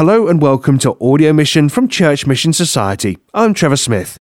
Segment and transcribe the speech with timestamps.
[0.00, 3.18] Hello and welcome to Audio Mission from Church Mission Society.
[3.34, 4.16] I'm Trevor Smith.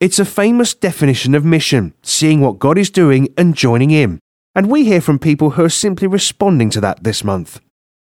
[0.00, 4.18] It's a famous definition of mission, seeing what God is doing and joining in.
[4.54, 7.60] And we hear from people who are simply responding to that this month.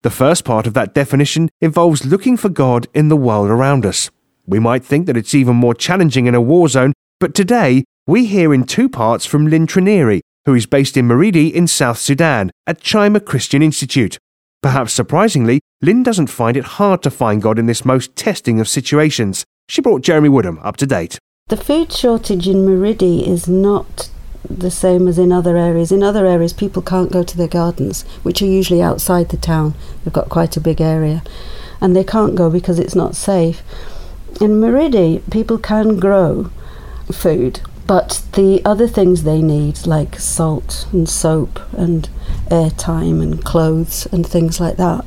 [0.03, 4.11] The first part of that definition involves looking for God in the world around us.
[4.45, 8.27] We might think that it's even more challenging in a war zone, but today we
[8.27, 12.51] hear in two parts from Lynn Trinieri, who is based in Maridi in South Sudan
[12.67, 14.19] at Chima Christian Institute.
[14.61, 18.69] Perhaps surprisingly, Lynn doesn't find it hard to find God in this most testing of
[18.69, 19.43] situations.
[19.67, 21.17] She brought Jeremy Woodham up to date.
[21.47, 24.11] The food shortage in Maridi is not
[24.47, 25.91] the same as in other areas.
[25.91, 29.73] In other areas, people can't go to their gardens, which are usually outside the town.
[30.03, 31.23] They've got quite a big area,
[31.79, 33.63] and they can't go because it's not safe.
[34.39, 36.51] In Maridi, people can grow
[37.11, 42.09] food, but the other things they need, like salt and soap and
[42.47, 45.05] airtime and clothes and things like that,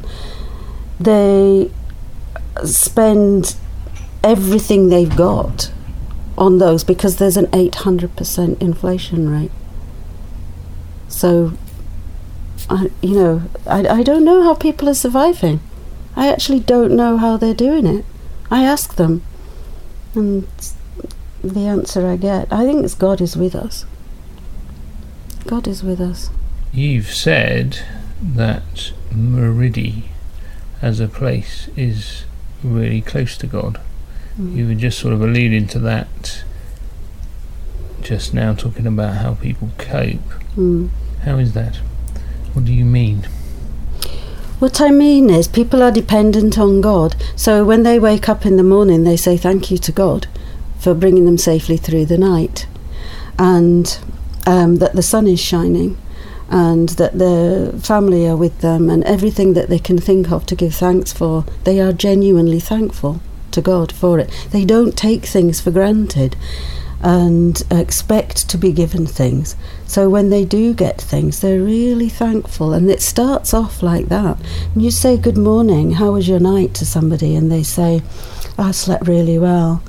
[1.01, 1.71] they
[2.65, 3.57] spend
[4.23, 5.71] everything they've got
[6.37, 9.53] on those because there's an 800% inflation rate.
[11.09, 11.53] So,
[12.69, 15.61] I, you know, I, I don't know how people are surviving.
[16.17, 18.05] I actually don't know how they're doing it.
[18.51, 19.23] I ask them,
[20.15, 20.47] and
[21.53, 23.85] the answer I get, I think it's God is with us.
[25.47, 26.31] God is with us.
[26.73, 27.81] You've said
[28.23, 30.05] that Maridi
[30.81, 32.25] as a place is
[32.63, 33.81] really close to God.
[34.41, 34.57] Mm.
[34.57, 36.45] You were just sort of alluding to that
[38.01, 40.19] just now, talking about how people cope.
[40.57, 40.91] Mm.
[41.23, 41.77] How is that?
[42.53, 43.29] What do you mean?
[44.59, 47.17] What I mean is, people are dependent on God.
[47.37, 50.27] So when they wake up in the morning, they say thank you to God
[50.85, 52.67] for bringing them safely through the night,
[53.39, 53.99] and
[54.47, 55.97] um, that the sun is shining,
[56.51, 60.55] and that their family are with them, and everything that they can think of to
[60.55, 64.29] give thanks for, they are genuinely thankful to God for it.
[64.51, 66.37] They don't take things for granted
[67.01, 69.57] and expect to be given things.
[69.87, 72.75] So when they do get things, they're really thankful.
[72.75, 74.39] And it starts off like that.
[74.75, 77.35] And you say, Good morning, how was your night to somebody?
[77.37, 78.03] And they say,
[78.59, 79.83] I slept really well.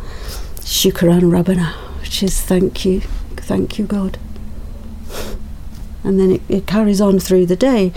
[0.65, 3.01] Shukran Rabbana, which is thank you,
[3.37, 4.17] thank you, God.
[6.03, 7.93] And then it, it carries on through the day.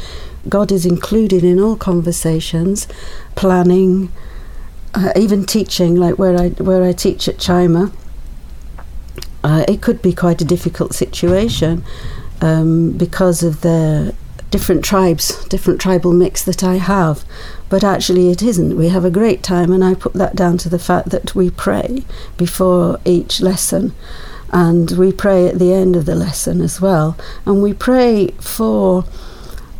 [0.48, 2.86] God is included in all conversations,
[3.34, 4.12] planning,
[4.94, 7.92] uh, even teaching, like where I where I teach at Chima
[9.44, 11.84] uh, it could be quite a difficult situation
[12.40, 14.14] um, because of the
[14.50, 17.24] different tribes, different tribal mix that I have.
[17.68, 18.76] But actually, it isn't.
[18.76, 21.50] We have a great time, and I put that down to the fact that we
[21.50, 22.04] pray
[22.36, 23.94] before each lesson,
[24.50, 27.16] and we pray at the end of the lesson as well.
[27.44, 29.04] And we pray for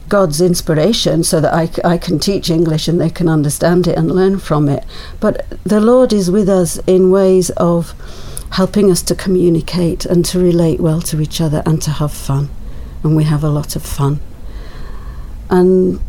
[0.09, 4.11] God's inspiration so that I, I can teach English and they can understand it and
[4.11, 4.85] learn from it.
[5.21, 7.95] But the Lord is with us in ways of
[8.53, 12.49] helping us to communicate and to relate well to each other and to have fun.
[13.03, 14.21] And we have a lot of fun.
[15.51, 16.01] And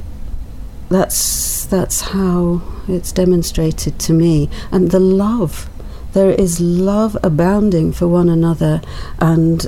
[0.89, 4.49] that's that's how it's demonstrated to me.
[4.71, 5.69] And the love.
[6.13, 8.81] There is love abounding for one another
[9.19, 9.67] and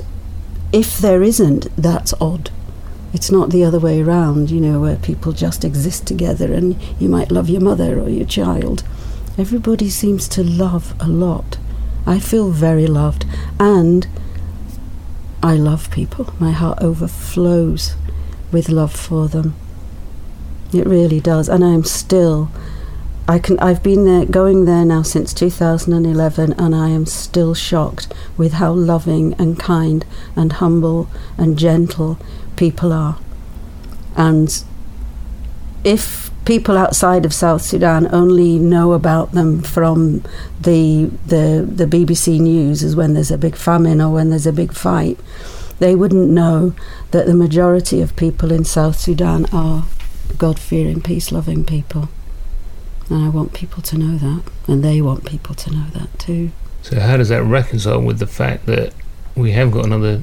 [0.72, 2.50] if there isn't, that's odd.
[3.12, 7.10] It's not the other way around, you know, where people just exist together and you
[7.10, 8.82] might love your mother or your child.
[9.36, 11.58] Everybody seems to love a lot.
[12.06, 13.26] I feel very loved
[13.60, 14.08] and
[15.42, 16.32] I love people.
[16.40, 17.94] My heart overflows
[18.50, 19.54] with love for them.
[20.72, 21.48] It really does.
[21.48, 22.50] And I'm still
[23.28, 28.12] I can I've been there going there now since 2011 and I am still shocked
[28.36, 32.18] with how loving and kind and humble and gentle
[32.56, 33.18] people are.
[34.16, 34.64] And
[35.84, 40.24] if people outside of South Sudan only know about them from
[40.60, 44.52] the the the BBC news as when there's a big famine or when there's a
[44.52, 45.18] big fight.
[45.78, 46.74] They wouldn't know
[47.10, 49.84] that the majority of people in South Sudan are
[50.38, 52.08] God-fearing, peace-loving people.
[53.08, 56.50] And I want people to know that, and they want people to know that too.
[56.82, 58.92] So, how does that reconcile with the fact that
[59.36, 60.22] we have got another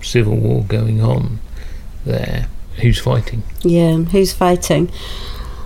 [0.00, 1.40] civil war going on
[2.04, 2.48] there?
[2.80, 3.42] Who's fighting?
[3.62, 4.90] Yeah, who's fighting?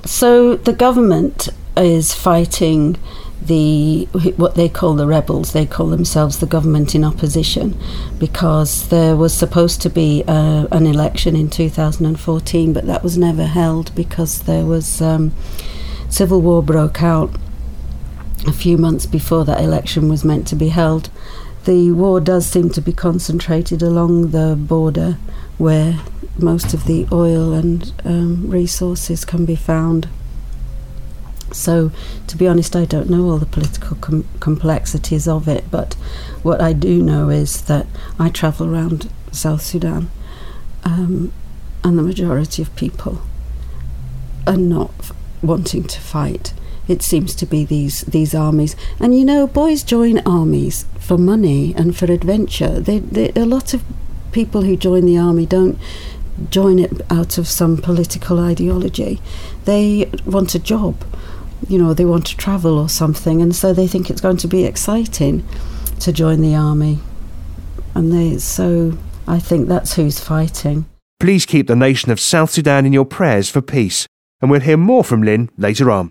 [0.04, 2.96] So the government is fighting
[3.46, 4.04] the
[4.36, 5.52] what they call the rebels.
[5.52, 7.78] They call themselves the government in opposition
[8.18, 13.46] because there was supposed to be uh, an election in 2014, but that was never
[13.46, 15.32] held because there was um,
[16.08, 17.30] civil war broke out
[18.46, 21.10] a few months before that election was meant to be held.
[21.64, 25.18] The war does seem to be concentrated along the border
[25.58, 26.00] where
[26.38, 30.08] most of the oil and um, resources can be found.
[31.52, 31.90] So,
[32.26, 35.94] to be honest, I don't know all the political com- complexities of it, but
[36.42, 37.86] what I do know is that
[38.18, 40.10] I travel around South Sudan,
[40.84, 41.32] um,
[41.84, 43.20] and the majority of people
[44.46, 45.12] are not
[45.42, 46.52] wanting to fight.
[46.88, 51.74] It seems to be these these armies, and you know, boys join armies for money
[51.76, 52.80] and for adventure.
[52.80, 53.82] They, they, a lot of
[54.32, 55.78] people who join the army don't
[56.50, 59.20] join it out of some political ideology.
[59.64, 61.04] They want a job,
[61.68, 64.48] you know, they want to travel or something, and so they think it's going to
[64.48, 65.46] be exciting
[66.00, 66.98] to join the army.
[67.94, 70.86] And they, so I think that's who's fighting.
[71.18, 74.06] Please keep the nation of South Sudan in your prayers for peace,
[74.40, 76.10] and we'll hear more from Lynn later on.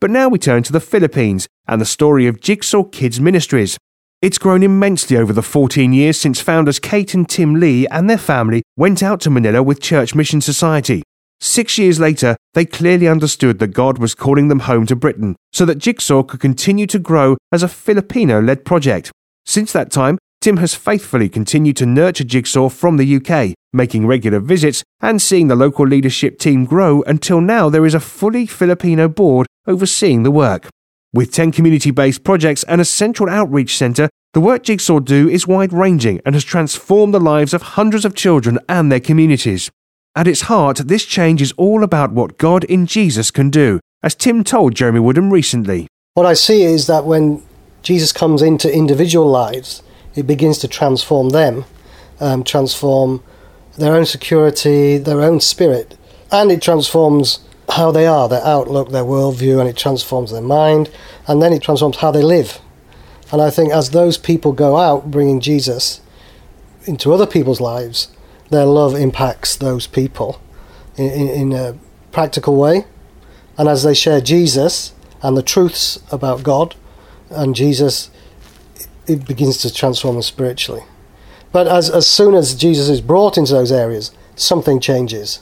[0.00, 3.78] But now we turn to the Philippines and the story of Jigsaw Kids Ministries.
[4.22, 8.18] It's grown immensely over the 14 years since founders Kate and Tim Lee and their
[8.18, 11.02] family went out to Manila with Church Mission Society.
[11.40, 15.64] Six years later, they clearly understood that God was calling them home to Britain so
[15.66, 19.10] that Jigsaw could continue to grow as a Filipino led project.
[19.44, 24.40] Since that time, Tim has faithfully continued to nurture Jigsaw from the UK, making regular
[24.40, 29.08] visits and seeing the local leadership team grow until now there is a fully Filipino
[29.08, 30.68] board overseeing the work.
[31.14, 35.46] With 10 community based projects and a central outreach centre, the work Jigsaw do is
[35.46, 39.70] wide ranging and has transformed the lives of hundreds of children and their communities.
[40.16, 44.14] At its heart, this change is all about what God in Jesus can do, as
[44.14, 45.88] Tim told Jeremy Woodham recently.
[46.14, 47.42] What I see is that when
[47.82, 49.82] Jesus comes into individual lives,
[50.14, 51.64] it begins to transform them,
[52.20, 53.24] um, transform
[53.76, 55.98] their own security, their own spirit,
[56.30, 57.40] and it transforms
[57.70, 60.92] how they are, their outlook, their worldview, and it transforms their mind,
[61.26, 62.60] and then it transforms how they live.
[63.32, 66.00] And I think as those people go out bringing Jesus
[66.84, 68.13] into other people's lives,
[68.50, 70.40] their love impacts those people
[70.96, 71.76] in, in, in a
[72.12, 72.84] practical way.
[73.56, 74.92] And as they share Jesus
[75.22, 76.74] and the truths about God
[77.30, 78.10] and Jesus,
[79.06, 80.82] it begins to transform them spiritually.
[81.52, 85.40] But as, as soon as Jesus is brought into those areas, something changes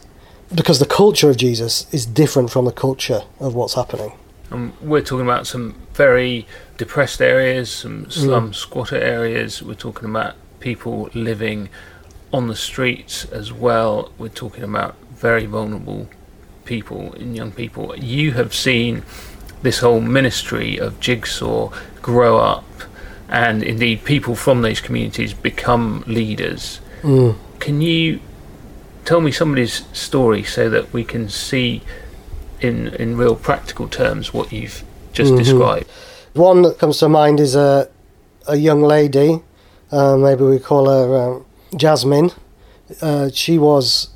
[0.55, 4.13] because the culture of Jesus is different from the culture of what's happening.
[4.51, 6.47] Um, we're talking about some very
[6.77, 8.55] depressed areas, some slum Mm.
[8.55, 9.63] squatter areas.
[9.63, 11.71] We're talking about people living
[12.33, 14.11] on the streets as well.
[14.19, 16.09] We're talking about very vulnerable
[16.65, 17.97] people and young people.
[17.97, 19.03] You have seen
[19.63, 21.71] this whole ministry of Jigsaw
[22.01, 22.65] grow up,
[23.29, 26.81] and indeed, people from those communities become leaders.
[27.03, 27.37] Mm.
[27.61, 28.21] Can you
[29.05, 31.83] tell me somebody's story so that we can see
[32.61, 34.83] in in real practical terms what you've
[35.13, 35.39] just Mhm.
[35.39, 35.87] described?
[36.35, 37.89] One that comes to mind is a,
[38.49, 39.41] a young lady,
[39.91, 41.45] uh, maybe we call her um,
[41.77, 42.31] Jasmine.
[43.01, 44.09] Uh, she was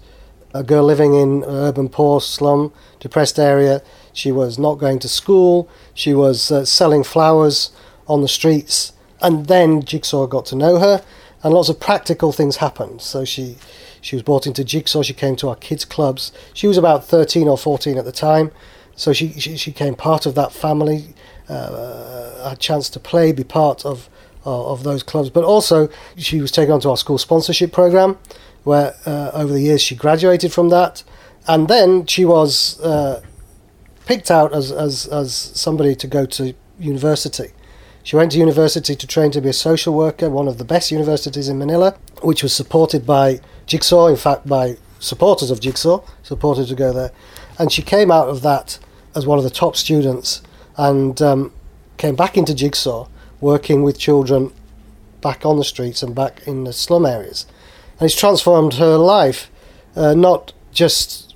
[0.53, 3.83] a girl living in an urban poor slum, depressed area.
[4.13, 5.69] She was not going to school.
[5.95, 7.71] She was uh, selling flowers
[8.07, 8.93] on the streets.
[9.21, 11.03] And then Jigsaw got to know her,
[11.43, 13.01] and lots of practical things happened.
[13.01, 13.57] So she,
[14.01, 15.03] she was brought into Jigsaw.
[15.03, 16.33] She came to our kids' clubs.
[16.53, 18.51] She was about 13 or 14 at the time.
[18.95, 21.15] So she, she, she became part of that family,
[21.49, 24.09] uh, had a chance to play, be part of,
[24.47, 25.29] of, of those clubs.
[25.31, 28.19] But also, she was taken onto our school sponsorship program,
[28.65, 31.03] where uh, over the years she graduated from that.
[31.49, 33.23] And then she was uh,
[34.07, 37.53] picked out as, as, as somebody to go to university.
[38.03, 40.93] She went to university to train to be a social worker, one of the best
[40.93, 46.69] universities in Manila, which was supported by Jigsaw, in fact, by supporters of Jigsaw, supported
[46.69, 47.11] to go there.
[47.59, 48.79] And she came out of that
[49.17, 50.43] as one of the top students
[50.77, 51.53] and um,
[51.97, 53.09] came back into Jigsaw,
[53.41, 54.53] working with children
[55.21, 57.47] back on the streets and back in the slum areas.
[57.99, 59.51] And it's transformed her life,
[59.95, 61.35] uh, not just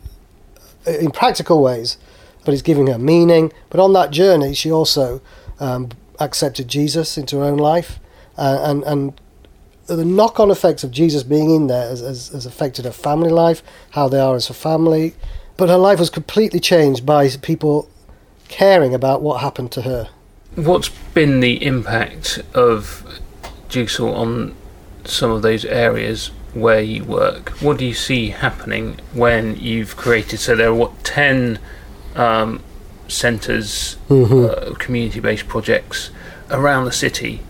[0.87, 1.97] in practical ways,
[2.45, 3.53] but it's giving her meaning.
[3.71, 5.21] But on that journey, she also
[5.59, 7.99] um, accepted Jesus into her own life,
[8.37, 9.21] uh, and and
[9.87, 13.63] the knock-on effects of Jesus being in there has, has, has affected her family life,
[13.91, 15.15] how they are as a family.
[15.57, 17.91] But her life was completely changed by people
[18.49, 20.09] caring about what happened to her.
[20.57, 23.21] What's been the impact of
[23.69, 24.55] Jigsaw on
[25.05, 27.51] some of those areas where you work?
[27.61, 30.41] What do you see happening when you've created?
[30.41, 31.61] So there are what ten
[32.17, 32.63] um,
[33.07, 36.11] centres, uh, community-based projects
[36.51, 37.41] around the city.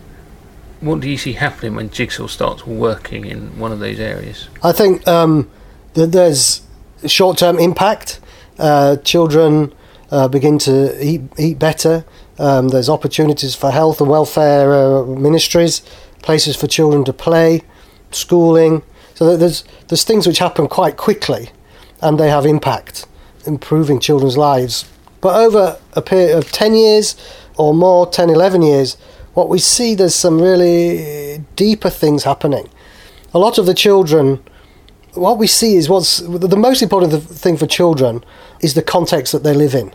[0.81, 4.49] What do you see happening when Jigsaw starts working in one of those areas?
[4.63, 5.51] I think um,
[5.95, 6.63] that there's
[7.07, 8.21] short-term impact.
[8.59, 9.73] Uh, children
[10.11, 12.05] uh, begin to eat, eat better.
[12.39, 15.83] Um, there's opportunities for health and welfare uh, ministries,
[16.23, 17.63] places for children to play,
[18.11, 18.83] schooling.
[19.15, 21.51] So there's there's things which happen quite quickly,
[22.01, 23.07] and they have impact,
[23.47, 24.87] improving children's lives
[25.21, 27.17] But over a period of 10 years
[27.57, 28.97] or more, 10, 11 years,
[29.35, 32.69] what we see there's some really deeper things happening.
[33.35, 34.43] A lot of the children,
[35.15, 38.25] what we see is what's the most important thing for children
[38.61, 39.93] is the context that they live in.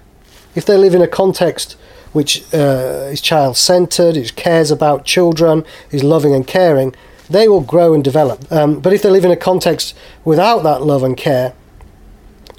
[0.56, 1.78] If they live in a context
[2.14, 6.96] which uh, is child centered, which cares about children, is loving and caring,
[7.30, 8.50] they will grow and develop.
[8.52, 11.54] Um, but if they live in a context without that love and care,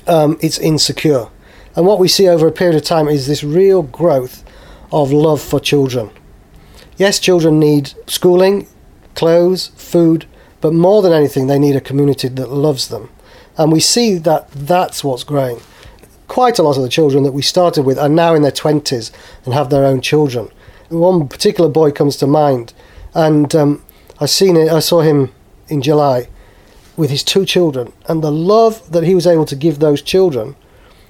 [0.07, 1.29] um, it's insecure.
[1.75, 4.45] And what we see over a period of time is this real growth
[4.93, 6.11] of love for children.
[6.97, 8.67] Yes, children need schooling,
[9.15, 10.27] clothes, food,
[10.61, 13.11] but more than anything, they need a community that loves them.
[13.59, 15.61] And we see that that's what's growing.
[16.37, 19.11] Quite a lot of the children that we started with are now in their 20s
[19.47, 20.51] and have their own children.
[20.91, 22.75] One particular boy comes to mind,
[23.15, 23.83] and um,
[24.21, 24.71] I seen it.
[24.71, 25.33] I saw him
[25.69, 26.29] in July
[26.95, 30.57] with his two children, and the love that he was able to give those children,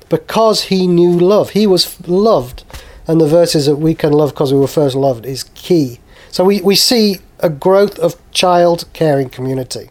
[0.09, 1.51] because he knew love.
[1.51, 2.63] He was loved,
[3.09, 5.99] and the verses that we can love because we were first loved is key.
[6.31, 9.91] So we, we see a growth of child caring community.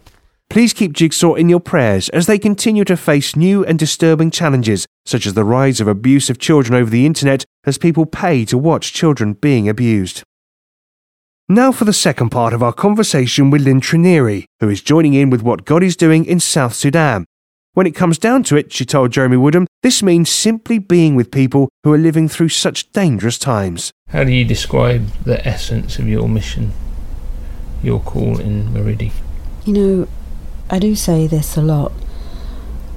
[0.56, 4.88] Please keep Jigsaw in your prayers as they continue to face new and disturbing challenges,
[5.06, 8.58] such as the rise of abuse of children over the internet as people pay to
[8.58, 10.24] watch children being abused.
[11.50, 15.30] Now for the second part of our conversation with Lynn Trineri, who is joining in
[15.30, 17.26] with what God is doing in South Sudan.
[17.74, 21.32] When it comes down to it, she told Jeremy Woodham, this means simply being with
[21.32, 23.92] people who are living through such dangerous times.
[24.08, 26.72] How do you describe the essence of your mission,
[27.84, 29.12] your call in Maridi?
[29.66, 30.08] You know,
[30.70, 31.92] I do say this a lot,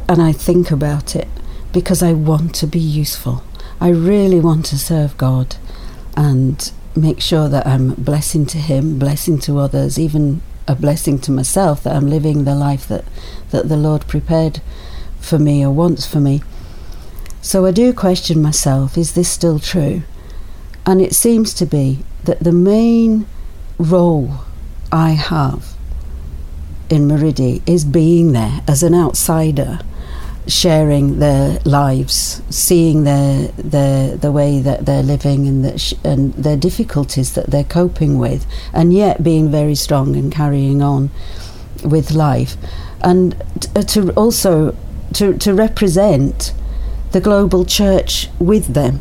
[0.08, 1.28] and I think about it
[1.72, 3.42] because I want to be useful.
[3.80, 5.56] I really want to serve God,
[6.16, 11.30] and make sure that I'm blessing to Him, blessing to others, even a blessing to
[11.30, 13.04] myself that I'm living the life that,
[13.50, 14.60] that the Lord prepared
[15.20, 16.42] for me or wants for me.
[17.40, 20.02] So I do question myself is this still true?
[20.84, 23.26] And it seems to be that the main
[23.78, 24.38] role
[24.90, 25.77] I have
[26.90, 29.80] in Maridi is being there as an outsider
[30.46, 36.32] sharing their lives, seeing their their the way that they're living and the sh- and
[36.34, 41.10] their difficulties that they're coping with, and yet being very strong and carrying on
[41.84, 42.56] with life,
[43.02, 44.74] and t- uh, to also
[45.12, 46.54] to to represent
[47.12, 49.00] the global church with them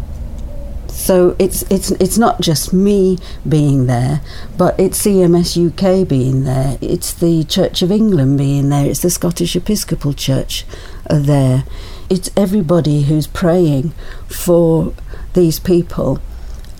[0.97, 4.21] so it's it's it's not just me being there,
[4.57, 6.79] but it's CMS UK being there.
[6.81, 8.87] It's the Church of England being there.
[8.87, 10.65] It's the Scottish Episcopal Church
[11.07, 11.65] there.
[12.09, 13.93] It's everybody who's praying
[14.27, 14.95] for
[15.33, 16.19] these people.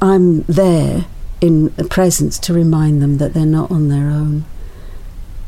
[0.01, 1.05] I'm there
[1.39, 4.45] in the presence to remind them that they're not on their own,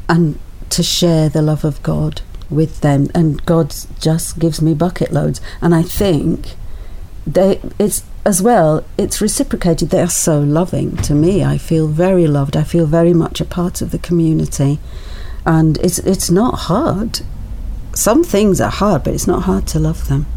[0.07, 0.37] and
[0.69, 2.21] to share the love of God
[2.51, 3.09] with them.
[3.15, 6.55] And God just gives me bucket loads, and I think
[7.25, 9.89] they it's as well, it's reciprocated.
[9.89, 11.43] They are so loving to me.
[11.43, 12.55] I feel very loved.
[12.55, 14.77] I feel very much a part of the community,
[15.47, 17.21] and it's it's not hard.
[17.95, 20.27] Some things are hard, but it's not hard to love them.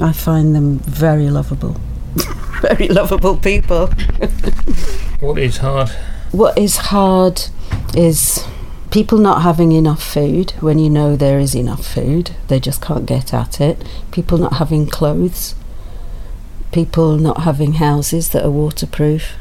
[0.00, 1.76] I find them very lovable,
[2.62, 3.88] very lovable people.
[5.20, 5.90] what is hard?
[6.32, 7.42] What is hard
[7.94, 8.42] is
[8.90, 12.30] people not having enough food when you know there is enough food.
[12.48, 13.86] They just can't get at it.
[14.12, 15.54] People not having clothes
[16.72, 19.34] people not having houses that are waterproof,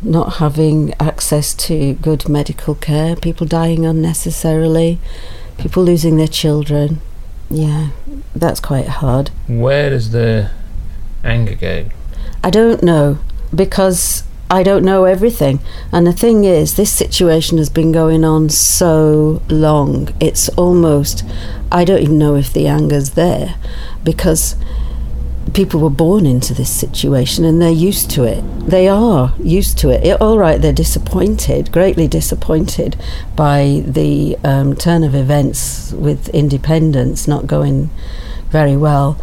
[0.00, 4.98] not having access to good medical care, people dying unnecessarily,
[5.58, 7.00] people losing their children.
[7.50, 7.90] Yeah,
[8.34, 9.30] that's quite hard.
[9.46, 10.50] Where does the
[11.22, 11.86] anger go?
[12.42, 13.18] I don't know
[13.54, 15.60] because I don't know everything.
[15.92, 20.08] And the thing is, this situation has been going on so long.
[20.20, 21.24] It's almost,
[21.70, 23.54] I don't even know if the anger's there
[24.04, 24.56] because
[25.54, 28.42] people were born into this situation and they're used to it.
[28.66, 30.04] They are used to it.
[30.04, 32.96] it all right, they're disappointed, greatly disappointed
[33.36, 37.90] by the um, turn of events with independence not going
[38.50, 39.20] very well.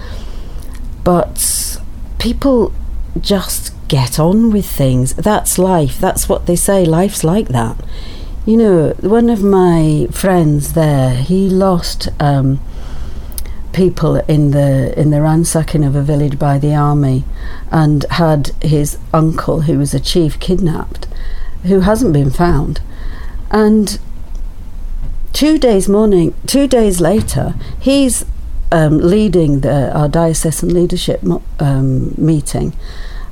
[1.04, 1.80] But
[2.20, 2.74] people
[3.20, 5.16] just get on with things.
[5.16, 6.00] That's life.
[6.00, 6.86] That's what they say.
[6.86, 7.78] Life's like that.
[8.46, 12.10] You know, one of my friends there, he lost.
[12.20, 12.60] Um,
[13.74, 17.24] people in the in the ransacking of a village by the army
[17.72, 21.08] and had his uncle who was a chief kidnapped
[21.64, 22.82] who hasn't been found.
[23.52, 24.00] And
[25.34, 28.26] two days morning two days later he's
[28.72, 31.22] um, leading the our diocesan leadership
[31.60, 32.74] um, meeting.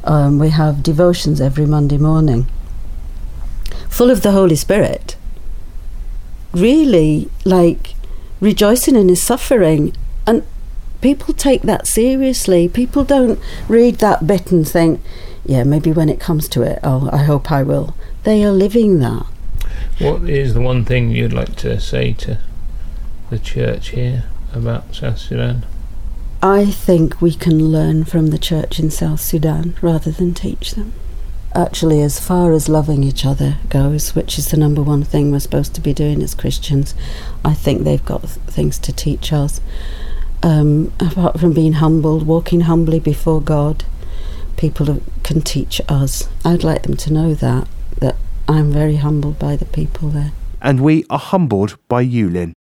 [0.03, 2.47] Um, we have devotions every Monday morning
[3.89, 5.15] full of the Holy Spirit.
[6.53, 7.95] Really like
[8.39, 9.95] rejoicing in his suffering
[10.27, 10.43] and
[11.01, 12.67] people take that seriously.
[12.67, 15.01] People don't read that bit and think,
[15.45, 17.95] yeah, maybe when it comes to it, oh, I hope I will.
[18.23, 19.25] They are living that.
[19.99, 22.39] What is the one thing you'd like to say to
[23.29, 25.65] the church here about South Sudan?
[26.41, 30.93] I think we can learn from the church in South Sudan rather than teach them.
[31.55, 35.39] Actually, as far as loving each other goes, which is the number one thing we're
[35.39, 36.93] supposed to be doing as Christians,
[37.43, 39.59] I think they've got th- things to teach us.
[40.43, 43.85] Um, apart from being humbled, walking humbly before God,
[44.55, 46.27] people can teach us.
[46.45, 47.67] I'd like them to know that,
[47.99, 48.15] that
[48.47, 50.31] I'm very humbled by the people there.
[50.61, 52.53] And we are humbled by you, Lynn.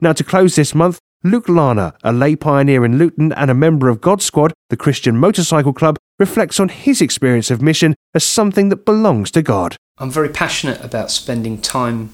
[0.00, 3.88] Now, to close this month, Luke Larner, a lay pioneer in Luton and a member
[3.88, 8.68] of God Squad, the Christian Motorcycle Club, reflects on his experience of mission as something
[8.70, 9.76] that belongs to God.
[9.98, 12.10] I'm very passionate about spending time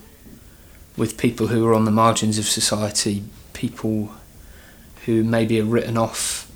[0.96, 3.24] with people who are on the margins of society,
[3.54, 4.12] people
[5.08, 6.52] who maybe are written off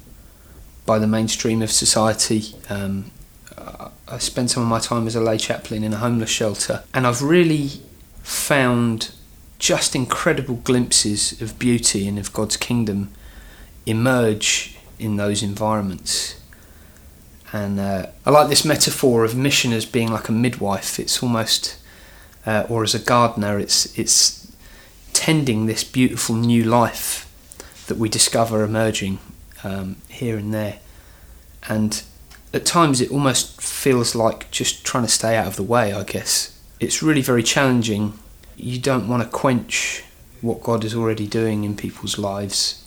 [0.84, 2.54] by the mainstream of society.
[2.68, 3.10] Um,
[4.06, 7.06] I spend some of my time as a lay chaplain in a homeless shelter, and
[7.06, 7.70] I've really
[8.22, 9.12] found
[9.58, 13.10] just incredible glimpses of beauty and of God's kingdom
[13.86, 16.38] emerge in those environments.
[17.54, 20.98] And uh, I like this metaphor of mission as being like a midwife.
[20.98, 21.78] It's almost,
[22.44, 24.52] uh, or as a gardener, it's it's
[25.14, 27.31] tending this beautiful new life
[27.86, 29.18] that we discover emerging
[29.64, 30.78] um, here and there.
[31.68, 32.02] And
[32.52, 36.04] at times it almost feels like just trying to stay out of the way, I
[36.04, 36.58] guess.
[36.80, 38.18] It's really very challenging
[38.56, 40.04] you don't want to quench
[40.40, 42.86] what God is already doing in people's lives.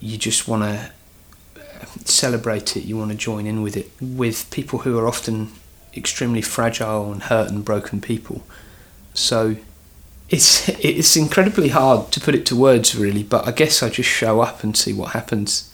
[0.00, 0.90] You just want to
[2.04, 5.52] celebrate it, you want to join in with it with people who are often
[5.96, 8.44] extremely fragile and hurt and broken people.
[9.14, 9.56] So
[10.28, 14.08] it's it's incredibly hard to put it to words really, but I guess I just
[14.08, 15.72] show up and see what happens,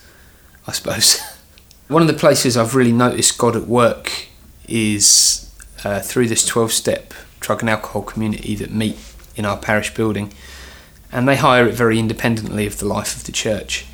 [0.67, 1.21] I suppose.
[1.89, 4.29] One of the places I've really noticed God at work
[4.69, 5.51] is
[5.85, 8.97] uh, through this 12 step drug and alcohol community that meet
[9.37, 10.33] in our parish building,
[11.11, 13.87] and they hire it very independently of the life of the church.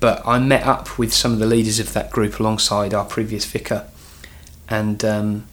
[0.00, 3.44] But I met up with some of the leaders of that group alongside our previous
[3.46, 3.86] vicar,
[4.68, 5.48] and um,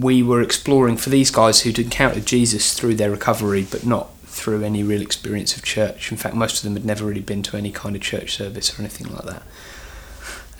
[0.00, 4.62] we were exploring for these guys who'd encountered Jesus through their recovery, but not through
[4.62, 6.10] any real experience of church.
[6.10, 8.76] In fact, most of them had never really been to any kind of church service
[8.76, 9.42] or anything like that.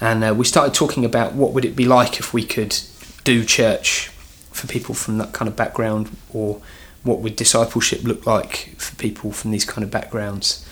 [0.00, 2.78] And uh, we started talking about what would it be like if we could
[3.24, 4.08] do church
[4.52, 6.62] for people from that kind of background, or
[7.02, 10.66] what would discipleship look like for people from these kind of backgrounds.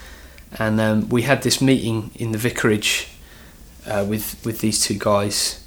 [0.59, 3.09] And um, we had this meeting in the vicarage
[3.87, 5.66] uh, with with these two guys,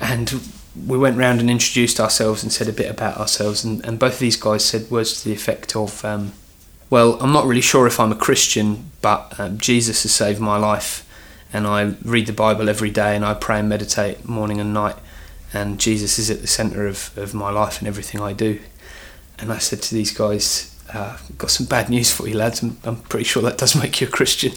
[0.00, 0.42] and
[0.86, 3.64] we went round and introduced ourselves and said a bit about ourselves.
[3.64, 6.32] And, and both of these guys said words to the effect of, um,
[6.88, 10.56] "Well, I'm not really sure if I'm a Christian, but um, Jesus has saved my
[10.56, 11.06] life."
[11.52, 14.96] And I read the Bible every day, and I pray and meditate morning and night
[15.52, 18.60] and Jesus is at the centre of, of my life and everything I do.
[19.38, 22.78] And I said to these guys, uh, got some bad news for you lads, I'm,
[22.84, 24.52] I'm pretty sure that does make you a Christian.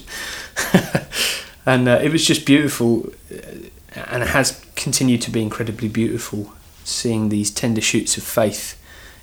[1.66, 6.52] and uh, it was just beautiful, uh, and it has continued to be incredibly beautiful
[6.84, 8.80] seeing these tender shoots of faith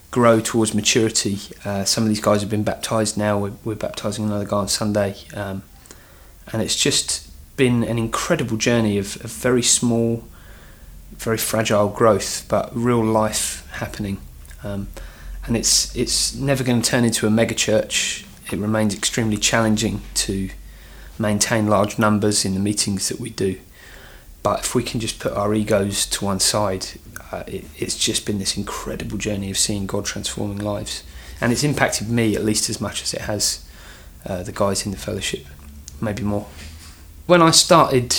[0.10, 1.38] grow towards maturity.
[1.63, 4.67] Uh, some of these guys have been baptised now, we're, we're baptising another guy on
[4.67, 5.15] Sunday.
[5.34, 5.63] Um,
[6.52, 10.24] and it's just been an incredible journey of, of very small
[11.12, 14.17] very fragile growth, but real life happening.
[14.63, 14.88] Um,
[15.45, 18.26] and it's it's never going to turn into a mega church.
[18.52, 20.50] It remains extremely challenging to
[21.19, 23.60] maintain large numbers in the meetings that we do.
[24.43, 26.88] But if we can just put our egos to one side,
[27.32, 31.04] uh, it, it's just been this incredible journey of seeing God transforming lives,
[31.39, 33.67] and it's impacted me at least as much as it has
[34.25, 35.45] uh, the guys in the fellowship,
[35.99, 36.47] maybe more.
[37.27, 38.15] When I started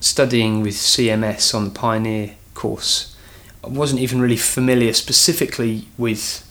[0.00, 3.16] studying with CMS on the Pioneer course,
[3.62, 6.46] I wasn't even really familiar specifically with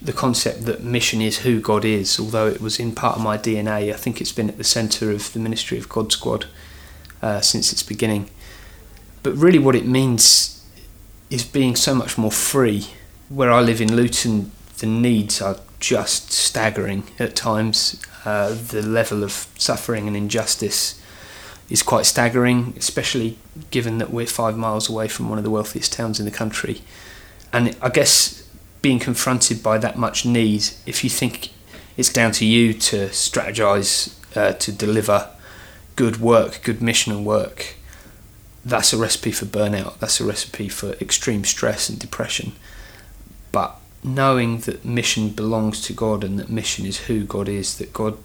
[0.00, 3.36] the concept that mission is who God is, although it was in part of my
[3.36, 3.92] DNA.
[3.92, 6.46] I think it's been at the centre of the ministry of God Squad
[7.22, 8.30] uh, since its beginning.
[9.22, 10.64] But really, what it means
[11.30, 12.88] is being so much more free.
[13.28, 18.02] Where I live in Luton, the needs are just staggering at times.
[18.24, 21.00] Uh, the level of suffering and injustice
[21.68, 23.38] is quite staggering, especially
[23.70, 26.80] given that we're five miles away from one of the wealthiest towns in the country.
[27.52, 28.48] And I guess
[28.80, 31.50] being confronted by that much need, if you think
[31.96, 35.30] it's down to you to strategize, uh, to deliver
[35.98, 37.74] good work, good mission and work,
[38.64, 39.98] that's a recipe for burnout.
[39.98, 42.52] That's a recipe for extreme stress and depression.
[43.50, 47.92] But knowing that mission belongs to God and that mission is who God is, that
[47.92, 48.16] God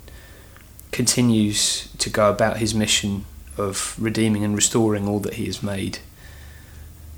[0.91, 3.25] continues to go about his mission
[3.57, 5.97] of redeeming and restoring all that he has made,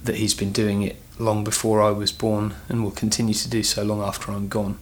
[0.05, 3.61] that he's been doing it long before I was born and will continue to do
[3.61, 4.77] so long after I'm gone.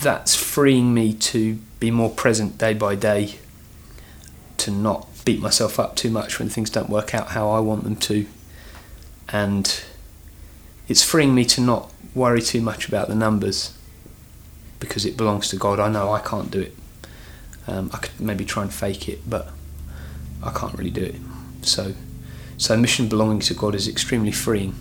[0.00, 3.40] That's freeing me to be more present day by day,
[4.64, 7.84] to not beat myself up too much when things don't work out how I want
[7.84, 8.26] them to,
[9.30, 9.82] and
[10.88, 13.76] it's freeing me to not worry too much about the numbers
[14.78, 15.80] because it belongs to God.
[15.80, 16.76] I know I can't do it.
[17.66, 19.48] Um, I could maybe try and fake it, but
[20.42, 21.16] I can't really do it.
[21.62, 21.94] So,
[22.58, 24.74] so mission belonging to God is extremely freeing.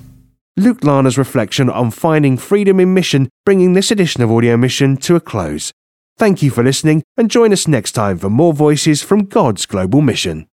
[0.58, 5.16] Luke Larner's reflection on finding freedom in mission, bringing this edition of Audio Mission to
[5.16, 5.72] a close.
[6.24, 10.00] Thank you for listening, and join us next time for more voices from God's global
[10.00, 10.48] mission.